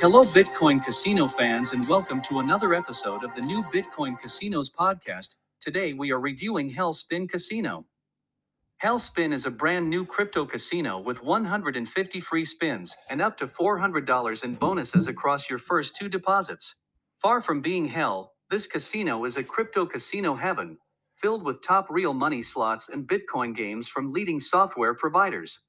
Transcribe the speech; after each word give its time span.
Hello, 0.00 0.24
Bitcoin 0.24 0.84
Casino 0.84 1.28
fans, 1.28 1.72
and 1.72 1.88
welcome 1.88 2.22
to 2.22 2.40
another 2.40 2.74
episode 2.74 3.24
of 3.24 3.34
the 3.34 3.42
new 3.42 3.64
Bitcoin 3.64 4.20
Casinos 4.20 4.70
podcast. 4.70 5.36
Today, 5.60 5.94
we 5.94 6.12
are 6.12 6.20
reviewing 6.20 6.70
Hellspin 6.72 7.28
Casino. 7.30 7.86
Hellspin 8.82 9.32
is 9.32 9.46
a 9.46 9.50
brand 9.50 9.90
new 9.90 10.04
crypto 10.06 10.46
casino 10.46 11.00
with 11.00 11.24
150 11.24 12.20
free 12.20 12.44
spins 12.44 12.96
and 13.10 13.22
up 13.22 13.36
to 13.38 13.46
$400 13.46 14.44
in 14.44 14.54
bonuses 14.56 15.08
across 15.08 15.50
your 15.50 15.58
first 15.58 15.96
two 15.96 16.08
deposits. 16.10 16.74
Far 17.18 17.42
from 17.42 17.62
being 17.62 17.86
hell, 17.88 18.34
this 18.50 18.66
casino 18.66 19.24
is 19.24 19.38
a 19.38 19.44
crypto 19.44 19.86
casino 19.86 20.34
heaven, 20.34 20.78
filled 21.16 21.44
with 21.44 21.62
top 21.62 21.88
real 21.90 22.14
money 22.14 22.42
slots 22.42 22.90
and 22.90 23.08
Bitcoin 23.08 23.56
games 23.56 23.88
from 23.88 24.12
leading 24.12 24.40
software 24.40 24.94
providers. 24.94 25.60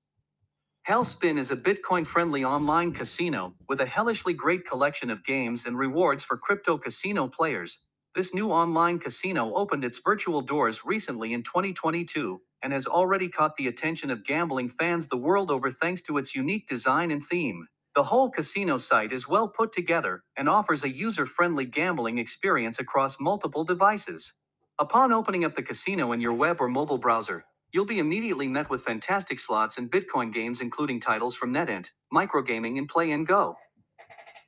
Hellspin 0.88 1.38
is 1.38 1.52
a 1.52 1.58
Bitcoin 1.58 2.08
friendly 2.08 2.44
online 2.44 2.94
casino 2.94 3.56
with 3.70 3.82
a 3.82 3.88
hellishly 3.88 4.34
great 4.34 4.66
collection 4.66 5.12
of 5.12 5.24
games 5.24 5.68
and 5.68 5.78
rewards 5.78 6.26
for 6.26 6.38
crypto 6.40 6.80
casino 6.80 7.30
players. 7.30 7.82
This 8.16 8.34
new 8.34 8.50
online 8.52 9.00
casino 9.00 9.54
opened 9.54 9.86
its 9.86 10.02
virtual 10.04 10.42
doors 10.42 10.82
recently 10.84 11.34
in 11.34 11.44
2022 11.44 12.42
and 12.64 12.74
has 12.74 12.88
already 12.88 13.30
caught 13.30 13.58
the 13.58 13.68
attention 13.68 14.12
of 14.12 14.26
gambling 14.26 14.70
fans 14.70 15.08
the 15.08 15.18
world 15.20 15.52
over 15.52 15.72
thanks 15.72 16.02
to 16.04 16.18
its 16.18 16.36
unique 16.36 16.68
design 16.68 17.12
and 17.12 17.24
theme. 17.24 17.68
The 17.96 18.04
whole 18.04 18.32
casino 18.32 18.78
site 18.78 19.14
is 19.14 19.30
well 19.30 19.50
put 19.50 19.74
together 19.74 20.24
and 20.36 20.50
offers 20.50 20.84
a 20.84 20.90
user 20.90 21.28
friendly 21.28 21.68
gambling 21.68 22.18
experience 22.18 22.80
across 22.80 23.22
multiple 23.22 23.66
devices. 23.66 24.34
Upon 24.80 25.14
opening 25.14 25.46
up 25.46 25.56
the 25.56 25.64
casino 25.64 26.12
in 26.14 26.22
your 26.22 26.34
web 26.34 26.58
or 26.60 26.70
mobile 26.70 26.98
browser, 26.98 27.46
You'll 27.74 27.86
be 27.86 28.00
immediately 28.00 28.48
met 28.50 28.70
with 28.72 28.84
fantastic 28.84 29.40
slots 29.40 29.78
and 29.78 29.92
Bitcoin 29.92 30.34
games, 30.34 30.62
including 30.62 31.00
titles 31.02 31.36
from 31.36 31.54
NetEnt, 31.54 31.92
Microgaming, 32.14 32.80
and 32.80 32.90
Play'n 32.90 33.26
GO. 33.28 33.58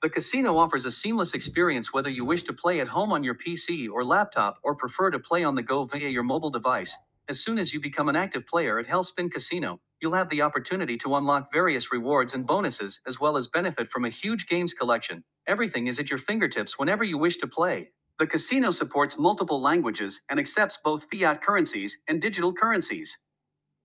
The 0.02 0.10
casino 0.12 0.58
offers 0.58 0.86
a 0.86 0.92
seamless 0.92 1.34
experience 1.34 1.92
whether 1.92 2.10
you 2.10 2.24
wish 2.24 2.44
to 2.44 2.54
play 2.54 2.80
at 2.82 2.88
home 2.90 3.12
on 3.12 3.24
your 3.24 3.36
PC 3.36 3.90
or 3.92 4.06
laptop 4.06 4.60
or 4.64 4.76
prefer 4.76 5.12
to 5.12 5.20
play 5.20 5.44
on 5.44 5.56
the 5.56 5.64
go 5.64 5.86
via 5.86 6.08
your 6.10 6.24
mobile 6.24 6.52
device. 6.52 6.96
As 7.30 7.40
soon 7.44 7.58
as 7.58 7.74
you 7.74 7.82
become 7.82 8.10
an 8.10 8.16
active 8.16 8.46
player 8.48 8.80
at 8.80 8.88
Hellspin 8.88 9.32
Casino, 9.32 9.82
you'll 10.02 10.14
have 10.14 10.30
the 10.30 10.44
opportunity 10.44 10.98
to 11.00 11.16
unlock 11.16 11.52
various 11.52 11.92
rewards 11.92 12.36
and 12.36 12.46
bonuses 12.48 13.00
as 13.08 13.20
well 13.20 13.38
as 13.38 13.48
benefit 13.48 13.90
from 13.90 14.06
a 14.06 14.10
huge 14.10 14.48
games 14.48 14.74
collection. 14.74 15.24
Everything 15.48 15.88
is 15.88 16.00
at 16.00 16.12
your 16.12 16.20
fingertips 16.20 16.80
whenever 16.80 17.04
you 17.04 17.18
wish 17.18 17.38
to 17.38 17.48
play. 17.48 17.92
The 18.24 18.28
casino 18.28 18.72
supports 18.72 19.20
multiple 19.20 19.62
languages 19.62 20.22
and 20.32 20.40
accepts 20.40 20.80
both 20.82 21.08
fiat 21.14 21.44
currencies 21.44 22.00
and 22.08 22.22
digital 22.24 22.54
currencies. 22.54 23.20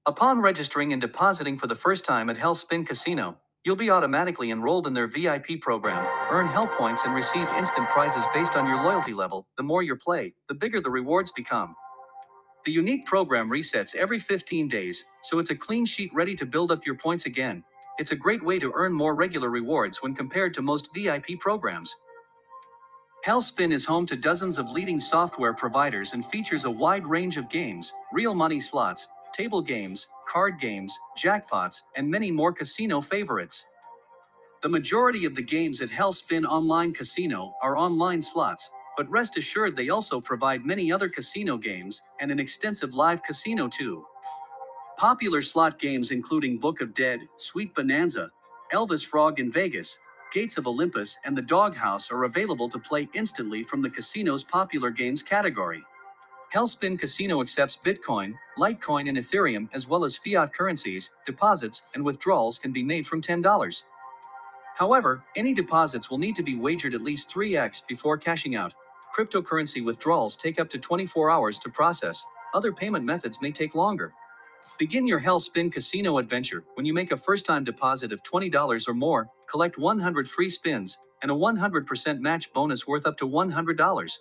Upon 0.07 0.41
registering 0.41 0.93
and 0.93 1.03
depositing 1.03 1.59
for 1.59 1.67
the 1.69 1.77
first 1.77 2.05
time 2.05 2.31
at 2.31 2.39
Hellspin 2.39 2.87
Casino, 2.87 3.39
you'll 3.65 3.77
be 3.77 3.91
automatically 3.91 4.51
enrolled 4.53 4.87
in 4.87 4.95
their 4.95 5.09
VIP 5.09 5.61
program, 5.61 6.07
earn 6.31 6.49
Hell 6.49 6.69
points, 6.69 7.05
and 7.05 7.15
receive 7.15 7.49
instant 7.59 7.89
prizes 7.91 8.25
based 8.35 8.57
on 8.57 8.67
your 8.69 8.83
loyalty 8.85 9.15
level. 9.15 9.49
The 9.59 9.65
more 9.65 9.83
you 9.83 9.97
play, 9.97 10.35
the 10.49 10.55
bigger 10.55 10.81
the 10.81 10.91
rewards 10.91 11.33
become. 11.33 11.77
The 12.67 12.73
unique 12.73 13.07
program 13.07 13.51
resets 13.51 13.97
every 13.97 14.21
15 14.21 14.69
days, 14.69 15.05
so 15.23 15.39
it's 15.41 15.51
a 15.51 15.57
clean 15.57 15.87
sheet 15.87 16.13
ready 16.15 16.37
to 16.37 16.47
build 16.47 16.73
up 16.73 16.87
your 16.87 16.97
points 16.97 17.27
again. 17.27 17.65
It's 17.99 18.13
a 18.13 18.17
great 18.17 18.45
way 18.45 18.59
to 18.61 18.73
earn 18.77 18.93
more 18.93 19.17
regular 19.17 19.51
rewards 19.51 20.03
when 20.03 20.15
compared 20.15 20.55
to 20.55 20.63
most 20.63 20.91
VIP 20.95 21.41
programs. 21.41 21.95
Hellspin 23.27 23.73
is 23.73 23.85
home 23.85 24.07
to 24.07 24.17
dozens 24.17 24.59
of 24.59 24.71
leading 24.71 25.01
software 25.01 25.53
providers 25.55 26.13
and 26.15 26.25
features 26.27 26.65
a 26.65 26.71
wide 26.71 27.07
range 27.07 27.37
of 27.37 27.51
games, 27.51 27.93
real 28.13 28.35
money 28.35 28.61
slots, 28.61 29.09
table 29.35 29.61
games, 29.61 30.07
card 30.29 30.59
games, 30.61 30.97
jackpots, 31.19 31.83
and 31.97 32.09
many 32.11 32.31
more 32.33 32.53
casino 32.53 33.01
favorites. 33.01 33.65
The 34.63 34.71
majority 34.71 35.25
of 35.27 35.37
the 35.37 35.43
games 35.43 35.83
at 35.83 35.91
Hellspin 35.91 36.45
Online 36.47 36.95
Casino 36.95 37.55
are 37.63 37.77
online 37.79 38.23
slots, 38.23 38.71
but 38.97 39.11
rest 39.11 39.37
assured 39.39 39.77
they 39.77 39.91
also 39.91 40.21
provide 40.21 40.67
many 40.67 40.93
other 40.93 41.09
casino 41.09 41.59
games 41.59 42.03
and 42.21 42.33
an 42.33 42.41
extensive 42.41 42.95
live 42.95 43.23
casino 43.23 43.69
too. 43.69 44.05
Popular 44.99 45.43
slot 45.43 45.79
games 45.81 46.13
including 46.13 46.59
Book 46.59 46.81
of 46.81 46.95
Dead, 46.95 47.21
Sweet 47.37 47.75
Bonanza, 47.75 48.31
Elvis 48.73 49.05
Frog 49.07 49.41
in 49.41 49.53
Vegas, 49.53 49.99
Gates 50.33 50.59
of 50.59 50.67
Olympus, 50.69 51.19
and 51.25 51.37
the 51.37 51.43
Doghouse 51.43 52.11
are 52.11 52.25
available 52.25 52.69
to 52.71 52.79
play 52.79 53.09
instantly 53.15 53.65
from 53.65 53.83
the 53.83 53.91
casino's 53.91 54.45
popular 54.45 54.91
games 54.91 55.23
category. 55.23 55.83
Hellspin 56.55 56.99
Casino 56.99 57.43
accepts 57.43 57.77
Bitcoin, 57.79 58.35
Litecoin, 58.59 59.09
and 59.09 59.19
Ethereum, 59.19 59.69
as 59.75 59.89
well 59.89 60.05
as 60.05 60.17
fiat 60.17 60.55
currencies. 60.55 61.11
Deposits 61.27 61.83
and 61.95 62.05
withdrawals 62.05 62.59
can 62.59 62.73
be 62.73 62.83
made 62.85 63.07
from 63.07 63.23
$10. 63.23 63.83
However, 64.77 65.25
any 65.37 65.55
deposits 65.55 66.11
will 66.11 66.19
need 66.19 66.37
to 66.37 66.45
be 66.45 66.57
wagered 66.57 66.95
at 66.95 67.03
least 67.03 67.31
3x 67.31 67.87
before 67.89 68.19
cashing 68.19 68.57
out. 68.57 68.75
Cryptocurrency 69.17 69.85
withdrawals 69.85 70.37
take 70.37 70.61
up 70.61 70.71
to 70.71 70.79
24 70.79 71.31
hours 71.31 71.59
to 71.61 71.71
process. 71.71 72.25
Other 72.55 72.73
payment 72.73 73.05
methods 73.05 73.39
may 73.43 73.53
take 73.53 73.75
longer. 73.75 74.15
Begin 74.79 75.07
your 75.07 75.21
Hellspin 75.21 75.73
Casino 75.73 76.19
adventure 76.19 76.65
when 76.75 76.85
you 76.87 76.95
make 76.95 77.13
a 77.13 77.17
first 77.17 77.47
time 77.47 77.65
deposit 77.65 78.13
of 78.13 78.23
$20 78.25 78.89
or 78.89 78.95
more, 78.95 79.29
collect 79.51 79.79
100 79.79 80.29
free 80.29 80.51
spins, 80.51 80.99
and 81.23 81.31
a 81.31 81.35
100% 81.35 82.21
match 82.21 82.53
bonus 82.55 82.87
worth 82.87 83.07
up 83.07 83.19
to 83.19 83.29
$100. 83.29 84.13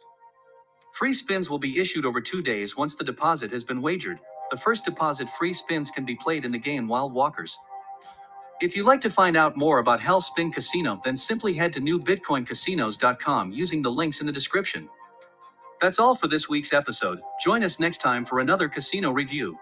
Free 0.93 1.13
spins 1.13 1.49
will 1.49 1.59
be 1.59 1.79
issued 1.79 2.05
over 2.05 2.21
two 2.21 2.41
days 2.41 2.77
once 2.77 2.95
the 2.95 3.05
deposit 3.05 3.51
has 3.51 3.63
been 3.63 3.81
wagered. 3.81 4.19
The 4.51 4.57
first 4.57 4.85
deposit 4.85 5.29
free 5.39 5.53
spins 5.53 5.91
can 5.91 6.05
be 6.05 6.15
played 6.17 6.45
in 6.45 6.51
the 6.53 6.59
game 6.59 6.87
Wild 6.87 7.13
Walkers. 7.13 7.57
If 8.61 8.75
you'd 8.75 8.87
like 8.87 9.01
to 9.01 9.11
find 9.11 9.37
out 9.37 9.57
more 9.57 9.79
about 9.79 10.01
Hellspin 10.01 10.53
Casino, 10.53 11.01
then 11.05 11.15
simply 11.17 11.53
head 11.53 11.73
to 11.73 11.81
newbitcoincasinos.com 11.81 13.53
using 13.53 13.83
the 13.83 13.91
links 13.91 14.21
in 14.21 14.27
the 14.27 14.33
description. 14.33 14.89
That's 15.81 15.99
all 15.99 16.15
for 16.15 16.27
this 16.27 16.49
week's 16.49 16.73
episode. 16.73 17.19
Join 17.43 17.63
us 17.63 17.79
next 17.79 17.99
time 17.99 18.25
for 18.25 18.39
another 18.39 18.69
casino 18.69 19.11
review. 19.11 19.57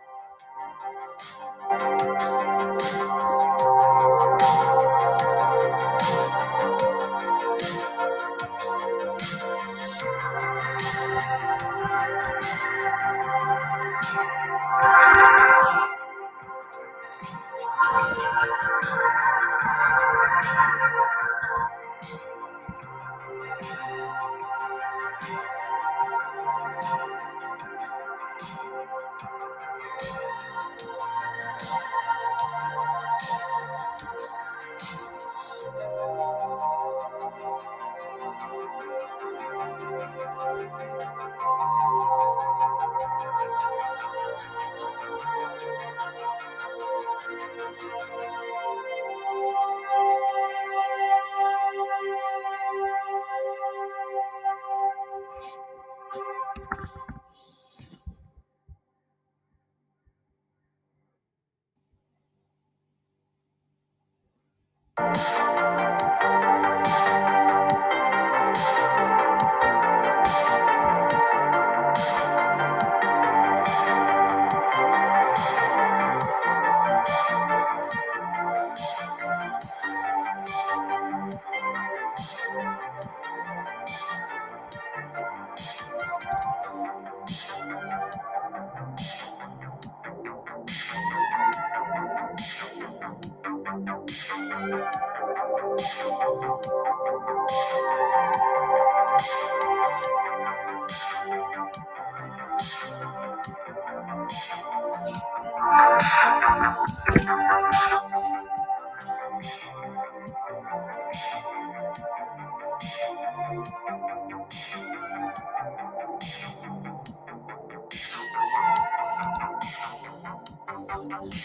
Thank 121.10 121.36